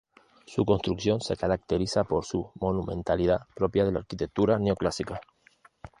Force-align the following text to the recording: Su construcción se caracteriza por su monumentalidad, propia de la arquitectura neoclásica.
Su 0.47 0.65
construcción 0.65 1.21
se 1.21 1.37
caracteriza 1.37 2.05
por 2.05 2.25
su 2.25 2.49
monumentalidad, 2.59 3.41
propia 3.53 3.85
de 3.85 3.91
la 3.91 3.99
arquitectura 3.99 4.57
neoclásica. 4.57 5.21